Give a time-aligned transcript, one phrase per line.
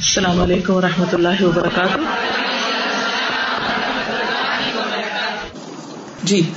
[0.00, 1.98] السلام علیکم و رحمۃ اللہ وبرکاتہ۔
[6.22, 6.50] جی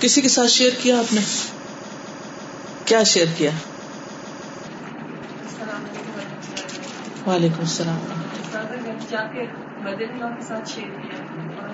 [0.00, 1.20] کسی کے ساتھ شیئر کیا آپ نے؟
[2.84, 3.50] کیا شیئر کیا؟
[7.26, 7.98] وعلیکم السلام۔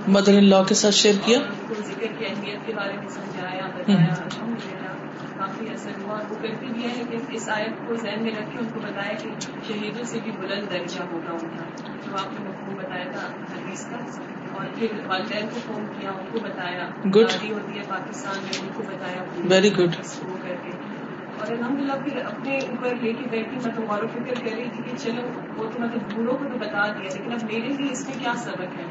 [0.06, 1.38] مدر ان لا کے ساتھ شیئر کیا؟
[5.42, 8.58] کافی اثر ہوا۔ وہ کرتے بھی ہے کہ اس آیت کو ذہن میں رکھ کے
[8.58, 9.30] ان کو بتایا کہ
[9.62, 11.64] شہیدوں سے بھی بلند درجہ ہوگا ان کا
[12.04, 13.98] جو آپ نے مفہوم بتایا تھا حدیث کا۔
[14.50, 16.86] اور پھر والدین کو فون کیا ان کو بتایا.
[17.30, 19.92] شادی ہوتی ہے پاکستان میں ان کو بتایا۔ Very good.
[20.22, 20.72] وہ کر کے۔
[21.38, 24.70] اور الحمد للہ پھر اپنے اوپر لے کے بیٹھی۔ مطلب غور و فکر کر رہی
[24.70, 25.22] تھی کہ چلو
[25.56, 28.34] وہ تو مطلب بوڑھوں کو تو بتا دیا لیکن اب میرے لیے اس میں کیا
[28.36, 28.86] سبق ہے؟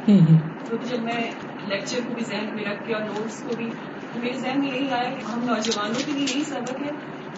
[0.67, 1.21] تو جب میں
[1.63, 3.69] لیکچر کو بھی ذہن میں رکھ کے اور نوٹس کو بھی
[4.15, 6.91] میرے ذہن میں یہی آیا کہ ہم نوجوانوں کے لیے یہی سبق ہے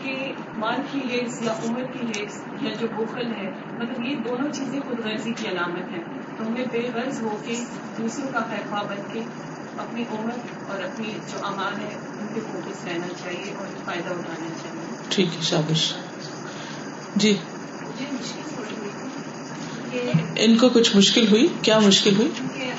[0.04, 4.52] کہ مال کی حیث یا عمر کی حیث یا جو بخل ہے مطلب یہ دونوں
[4.52, 6.04] چیزیں خود غرضی کی علامت ہیں۔
[6.38, 7.56] تو ہمیں بے غرض ہو کے
[7.98, 9.20] دوسروں کا خیرخواہ بن کے
[9.78, 10.32] اپنی عمر
[10.70, 15.36] اور اپنی جو امان ہے ان پہ فوکس رہنا چاہیے اور فائدہ اٹھانا چاہیے۔ ٹھیک
[15.36, 15.94] ہے شابش۔
[17.16, 17.38] جی۔
[20.36, 22.72] ان کو کچھ مشکل ہوئی؟ کیا مشکل ہوئی؟ میں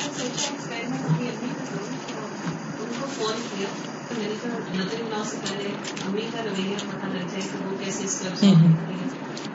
[0.00, 1.86] سوچا ایکسپیریمنٹ اپنی امی کو کروں
[2.78, 3.68] تو ان کو فون کیا
[4.08, 5.68] تو میں نے کہا مدر ان سے پہلے
[6.04, 8.28] امی کا رویہ پتہ لگ جائے کہ وہ کیسے اس کا۔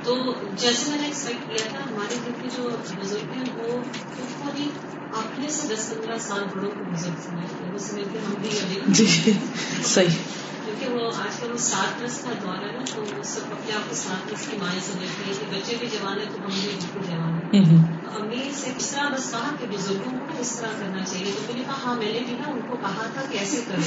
[0.03, 0.15] تو
[0.55, 3.81] جیسے میں نے ایکسپیکٹ کیا تھا ہمارے گھر کے جو بزرگ ہیں وہ
[4.39, 4.69] خود ہی
[5.13, 8.49] اپنے سے دس پندرہ سال بڑوں کو بزرگ سمجھتے ہیں وہ سمجھتے ہیں ہم بھی
[8.59, 9.03] ابھی
[9.85, 10.17] صحیح
[10.65, 13.73] کیونکہ وہ آج کل وہ سات رس کا دور ہے نا تو وہ سب اپنے
[13.73, 16.49] آپ کو سات رس کی مائیں سمجھتی ہے کہ بچے بھی جوان ہے تو ہم
[16.51, 20.55] بھی بالکل جوان ہیں ہوں۔ امی سے اس طرح بس کہا کہ بزرگوں کو اس
[20.55, 23.07] طرح کرنا چاہیے تو میں نے کہا ہاں میں نے بھی نا ان کو کہا
[23.13, 23.81] تھا کرو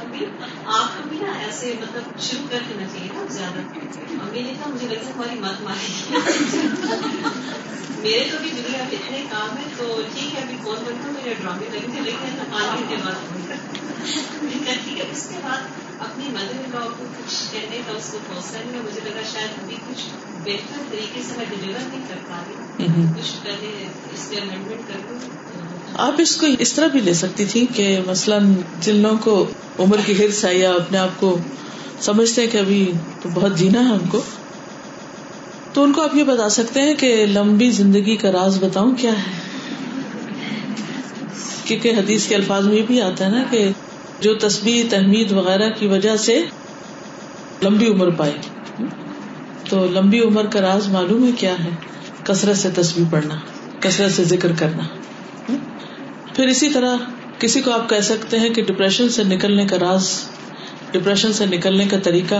[0.00, 0.24] امی
[0.64, 3.58] آپ کو بھی نا ایسے مطلب شروع کر دینا چاہیے نا زیادہ۔
[4.20, 6.14] امی نے کہا مجھے لگتا ہے ہماری مت ماری
[8.02, 11.12] میرے تو بھی دنیا میں اتنے کام ہے تو ٹھیک ہے ابھی فون کرتا ہوں
[11.12, 13.14] میرے ڈرامے لگے تھے لیکن پانچ دن کے بعد۔
[14.84, 15.58] ٹھیک ہے اس کے بعد
[15.98, 19.50] اپنی مدر ان لا کو کچھ کہنے کا اس کو حوصلہ ہے مجھے لگا شاید
[19.62, 20.06] ابھی کچھ
[20.44, 25.00] بہتر طریقے سے میں ڈلیور نہیں کر پا رہی۔ کچھ پہلے اس پہ امینڈمنٹ کر
[25.08, 25.18] دوں۔
[25.94, 29.46] آپ اس کو اس طرح بھی لے سکتی تھی کہ مثلاً جن لوگوں کو
[29.78, 31.38] عمر کی حرص ہے یا اپنے آپ کو
[32.00, 32.92] سمجھتے ہیں کہ ابھی
[33.22, 34.22] تو بہت جینا ہے ان کو،
[35.72, 39.12] تو ان کو آپ یہ بتا سکتے ہیں کہ لمبی زندگی کا راز بتاؤں کیا
[39.12, 39.38] ہے؟
[41.64, 43.70] کیونکہ حدیث کے الفاظ میں یہ بھی آتا ہے نا کہ
[44.20, 46.42] جو تسبیح، تحمید وغیرہ کی وجہ سے
[47.62, 48.32] لمبی عمر پائے
[49.68, 51.70] تو لمبی عمر کا راز معلوم ہے کیا ہے؟
[52.24, 53.34] کثرت سے تسبیح پڑھنا،
[53.80, 54.82] کثرت سے ذکر کرنا۔
[56.36, 56.96] پھر اسی طرح
[57.38, 60.24] کسی کو آپ کہہ سکتے ہیں کہ ڈپریشن سے نکلنے کا راز
[60.90, 62.34] ڈپریشن سے نکلنے کا طریقہ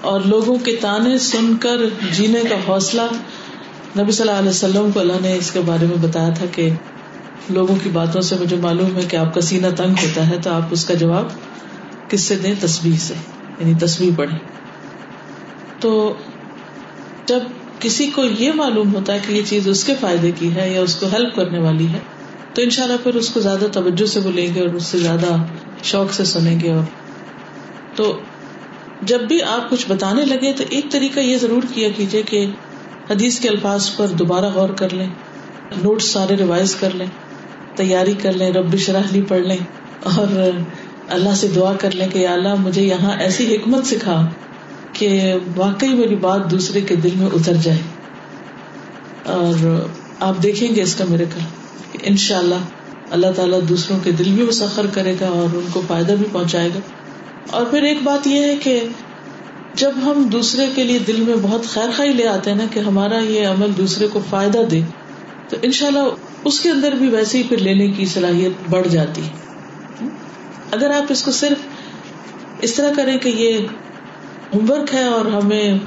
[0.00, 1.76] اور لوگوں کے تانے سن کر
[2.10, 3.02] جینے کا حوصلہ۔
[3.98, 6.70] نبی صلی اللہ علیہ وسلم کو اللہ نے اس کے بارے میں بتایا تھا کہ
[7.48, 10.50] لوگوں کی باتوں سے مجھے معلوم ہے کہ آپ کا سینہ تنگ ہوتا ہے تو
[10.50, 11.26] آپ اس کا جواب
[12.08, 13.14] کس سے دیں؟ تصویر سے
[13.58, 14.38] یعنی تصویر پڑھیں۔
[15.80, 16.14] تو
[17.26, 17.40] جب
[17.80, 20.80] کسی کو یہ معلوم ہوتا ہے کہ یہ چیز اس کے فائدے کی ہے یا
[20.80, 21.98] اس کو ہیلپ کرنے والی ہے
[22.54, 25.36] تو انشاءاللہ پھر اس کو زیادہ توجہ سے بولیں گے اور اس سے زیادہ
[25.82, 26.84] شوق سے سنیں گے اور
[27.96, 28.20] تو
[29.02, 32.46] جب بھی آپ کچھ بتانے لگے تو ایک طریقہ یہ ضرور کیا کیجیے کہ
[33.10, 35.08] حدیث کے الفاظ پر دوبارہ غور کر لیں،
[35.82, 37.06] نوٹس سارے ریوائز کر لیں،
[37.74, 39.56] تیاری کر لیں، رب شرح لی پڑھ لیں
[40.02, 40.36] اور
[41.08, 44.26] اللہ سے دعا کر لیں کہ یا اللہ مجھے یہاں ایسی حکمت سکھا
[44.92, 47.80] کہ واقعی میری بات دوسرے کے دل میں اتر جائے
[49.24, 49.84] اور
[50.20, 51.61] آپ دیکھیں گے اس کا میرے کل۔
[52.02, 52.54] ان شاء اللہ
[53.10, 56.68] اللہ تعالیٰ دوسروں کے دل بھی مسخر کرے گا اور ان کو فائدہ بھی پہنچائے
[56.74, 56.78] گا۔
[57.50, 58.84] اور پھر ایک بات یہ ہے کہ
[59.74, 62.78] جب ہم دوسرے کے لیے دل میں بہت خیر خائی لے آتے ہیں نا کہ
[62.78, 64.80] ہمارا یہ عمل دوسرے کو فائدہ دے،
[65.48, 66.08] تو ان شاء اللہ
[66.44, 70.06] اس کے اندر بھی ویسے ہی پھر لینے کی صلاحیت بڑھ جاتی۔ ہے
[70.70, 71.66] اگر آپ اس کو صرف
[72.58, 73.58] اس طرح کریں کہ یہ
[74.54, 75.78] ہوم ورک ہے اور ہمیں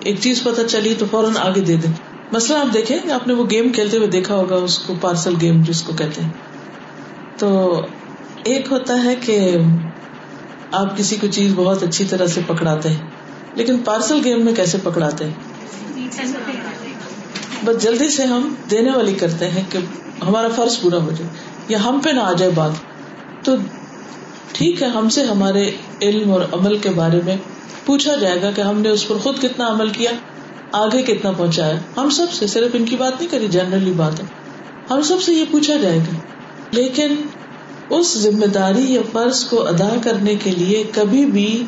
[0.00, 1.92] ایک چیز پتہ چلی تو فوراً آگے دے دیں۔
[2.32, 5.62] مسئلہ آپ دیکھیں، آپ نے وہ گیم کھیلتے ہوئے دیکھا ہوگا، اس کو پارسل گیم
[5.62, 6.30] جس کو کہتے ہیں۔
[7.38, 7.48] تو
[8.44, 9.56] ایک ہوتا ہے کہ
[10.72, 13.06] آپ کسی کو چیز بہت اچھی طرح سے پکڑاتے ہیں،
[13.54, 15.32] لیکن پارسل گیم میں کیسے پکڑاتے ہیں؟
[17.64, 19.78] بس جلدی سے ہم دینے والی کرتے ہیں کہ
[20.22, 21.30] ہمارا فرض پورا ہو جائے،
[21.68, 22.70] یا ہم پہ نہ آ جائے بات۔
[23.44, 23.54] تو
[24.52, 25.70] ٹھیک ہے، ہم سے ہمارے
[26.02, 27.36] علم اور عمل کے بارے میں
[27.84, 30.10] پوچھا جائے گا کہ ہم نے اس پر خود کتنا عمل کیا۔
[30.72, 34.24] آگے کتنا پہنچایا ہم سب سے، صرف ان کی بات نہیں کری، جنرلی بات ہے۔
[34.90, 36.18] ہم سب سے یہ پوچھا جائے گا۔
[36.72, 37.14] لیکن
[37.90, 41.66] اس ذمہ داری یا فرض کو ادا کرنے کے لیے کبھی بھی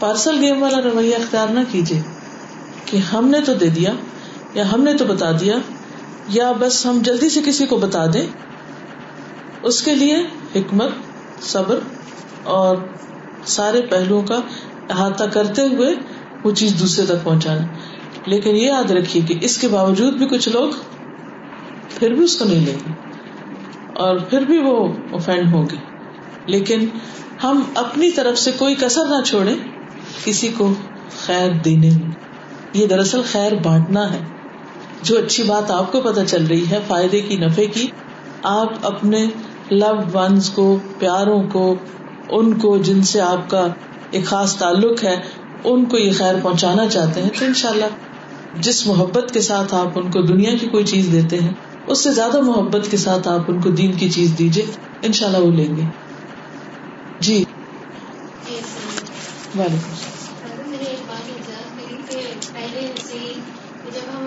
[0.00, 2.02] پارسل گیم والا رویہ اختیار نہ کیجیے
[2.84, 3.92] کہ ہم نے تو دے دیا
[4.54, 5.54] یا ہم نے تو بتا دیا
[6.28, 8.26] یا بس ہم جلدی سے کسی کو بتا دیں۔
[9.62, 10.16] اس کے لیے
[10.54, 10.90] حکمت،
[11.42, 11.78] صبر
[12.42, 12.76] اور
[13.46, 14.40] سارے پہلوؤں کا
[14.90, 15.94] احاطہ کرتے ہوئے
[16.44, 17.62] وہ چیز دوسرے تک پہنچانا۔
[18.26, 20.70] لیکن یہ یاد رکھیے کہ اس کے باوجود بھی کچھ لوگ
[21.98, 22.92] پھر بھی اس کو نہیں لیں گے
[23.94, 25.76] اور پھر بھی وہ اوفینڈ ہوں گے۔
[26.46, 26.88] لیکن
[27.44, 29.54] ہم اپنی طرف سے کوئی کسر نہ چھوڑے
[30.24, 30.74] کسی کو
[31.26, 32.10] خیر دینے میں۔
[32.72, 34.18] یہ دراصل خیر بانٹنا ہے۔
[35.02, 37.86] جو اچھی بات آپ کو پتہ چل رہی ہے، فائدے کی نفے کی،
[38.42, 39.26] آپ اپنے
[39.70, 41.74] لو ونس کو، پیاروں کو،
[42.28, 43.66] ان کو جن سے آپ کا
[44.10, 45.20] ایک خاص تعلق ہے،
[45.64, 47.84] ان کو یہ خیر پہنچانا چاہتے ہیں تو ان شاء اللہ
[48.56, 51.52] جس محبت کے ساتھ آپ ان کو دنیا کی کوئی چیز دیتے ہیں،
[51.86, 54.66] اس سے زیادہ محبت کے ساتھ آپ ان کو دین کی چیز دیجیے
[55.02, 55.82] ان شاء اللہ وہ لیں گے۔
[57.20, 57.44] جی۔
[59.58, 59.94] وعلیکم
[63.94, 64.26] جب ہم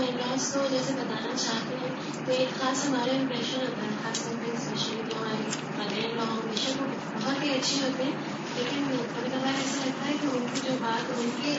[0.71, 1.89] جیسے بتانا چاہتے ہیں،
[2.25, 3.11] تو ایک خاص ہمارے
[7.23, 7.49] بہت ہی
[7.81, 8.11] ہوتے ہیں،
[8.55, 8.83] لیکن
[9.15, 11.57] کبھی کبھار ایسا لگتا ہے کہ ان کی جو بات، ان کے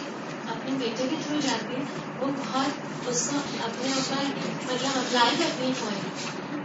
[0.48, 1.82] اپنے بیٹے کے تھرو جاتی ہے
[2.20, 2.70] وہ بہت
[3.08, 4.24] اس کو اپنے اوپر
[4.64, 5.72] مطلب اپلائی کرتی ہے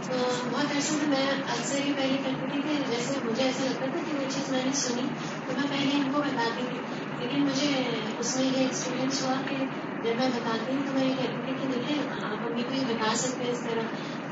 [0.08, 0.14] تو
[0.50, 4.00] بہت ایسا تو میں اکثر یہ پہلے کرتی تھی کہ جیسے مجھے ایسا لگتا تھا
[4.10, 5.02] کہ وہ چیز میں نے سنی،
[5.46, 6.78] تو میں پہلے ان کو بتاتی تھی۔
[7.18, 7.84] لیکن مجھے
[8.18, 9.56] اس میں یہ ایکسپیرئنس ہوا کہ
[10.02, 12.84] جب میں بتاتی ہوں تو میں یہ کہتی تھی کہ دیکھیں، آپ امی کو یہ
[12.88, 13.82] بتا سکتے ہیں اس طرح۔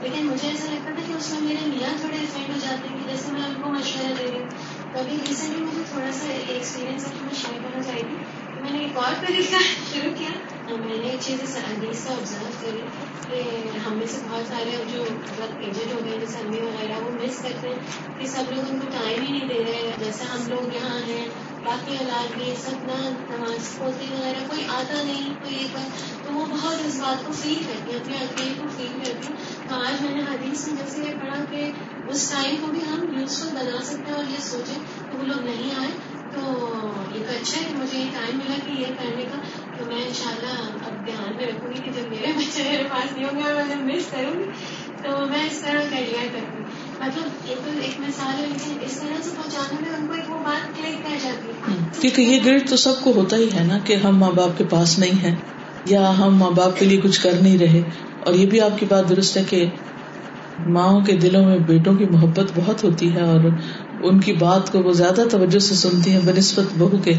[0.00, 2.98] لیکن مجھے ایسا لگتا تھا کہ اس میں میرے میاں تھوڑے افیکٹ ہو جاتے ہیں
[2.98, 4.48] کہ جیسے میں ان کو مشورہ دے رہی ہوں۔
[4.92, 8.16] تو ابھی ریسنٹلی مجھے تھوڑا سا ایکسپیرینس ہے میں شیئر کرنا چاہی تھی
[8.62, 9.60] میں نے ایک اور طریقہ
[9.92, 10.30] شروع کیا۔
[10.68, 12.80] میں نے ایک چیز حدیث آبزرو کری
[13.28, 15.04] کہ ہم میں سے بہت سارے جو
[15.38, 18.78] بہت ایجڈ ہو گئے جیسے امی وغیرہ، وہ مس کرتے ہیں کہ سب لوگ ان
[18.80, 21.26] کو ٹائم ہی نہیں دے رہے۔ جیسے ہم لوگ یہاں ہیں،
[21.64, 22.98] باقی اولاد بھی سب نہ
[23.30, 25.76] نماز پوتی وغیرہ، کوئی آتا نہیں، کوئی ایک
[26.24, 29.68] تو وہ بہت اس بات کو فیل کرتی ہیں، اپنے اکیلے کو فیل کرتی ہیں۔
[29.68, 31.70] تو آج میں نے حدیث میں جیسے یہ پڑھا کہ
[32.08, 34.80] اس ٹائم کو بھی ہم یوزفل بنا سکتے ہیں اور یہ سوچیں
[35.12, 35.90] کہ وہ لوگ نہیں آئے۔
[36.32, 36.40] تو
[37.14, 39.38] یہ تو اچھا ہے کہ مجھے یہ ٹائم ملا کہ یہ کرنے کا،
[39.76, 42.84] تو میں ان شاء اللہ اب دھیان میں رکھوں گی کہ جب میرے بچے میرے
[42.90, 44.46] پاس نہیں ہوں گے اور میں مس کروں گی،
[45.02, 46.62] تو میں اس طرح کر لیا کروں گی
[47.00, 50.30] مطلب ایک تو ایک مثال ہے لیکن اس طرح سے پہنچانے میں ان کو ایک
[50.30, 53.64] وہ بات کلک کر جاتی ہے۔ کیونکہ یہ گرڈ تو سب کو ہوتا ہی ہے
[53.64, 55.36] نا کہ ہم ماں باپ کے پاس نہیں ہیں،
[55.84, 57.82] یا ہم ماں باپ کے لیے کچھ کر نہیں رہے۔
[58.18, 59.64] اور یہ بھی آپ کی بات درست ہے کہ
[60.58, 63.40] ماؤں کے دلوں میں بیٹوں کی محبت بہت ہوتی ہے اور
[64.02, 67.12] ان کی بات کو وہ زیادہ توجہ سے سنتی ہیں بنسبت بہو کے۔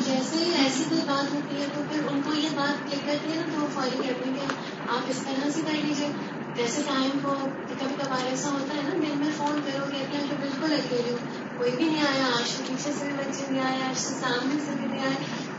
[0.00, 3.46] جیسے ایسی کوئی بات ہوتی ہے تو پھر ان کو یہ بات کرتی ہے نا
[3.52, 4.46] تو وہ فوری کہتے ہیں کہ
[4.88, 6.08] آپ اس طرح سے کر لیجیے
[6.56, 7.34] جیسے ٹائم کو
[7.70, 11.10] کبھی کبھار ایسا ہوتا ہے نا دن میں فون کرو کہتے ہیں کہ بالکل اکیلے
[11.10, 11.16] ہو
[11.56, 14.60] کوئی بھی نہیں آیا آج تو پیچھے سے بھی بچے نہیں آئے آج سے سامنے
[14.64, 15.14] سے بھی نہیں آئے۔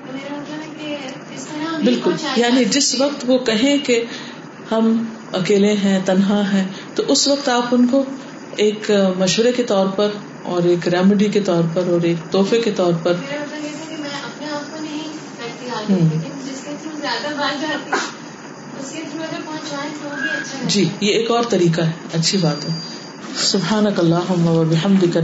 [0.06, 0.98] تو میرا مطلب ہے کہ
[1.34, 4.04] اس طرح بالکل یعنی جس وقت وہ کہیں کہ
[4.72, 4.92] ہم
[5.34, 6.66] اکیلے ہیں تنہا ہیں
[6.96, 8.04] تو اس وقت آپ ان کو
[8.58, 10.10] ایک مشورے کے طور پر
[10.44, 13.14] اور ایک ریمیڈی کے طور پر اور ایک تحفے کے طور پر
[20.68, 22.70] جی یہ ایک اور طریقہ ہے اچھی بات ہے۔
[23.38, 23.86] سبحان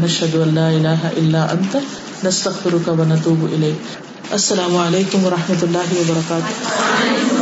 [0.03, 1.77] نشد اللہ انت
[4.31, 7.36] السلام علیکم و رحمۃ اللہ وبرکاتہ۔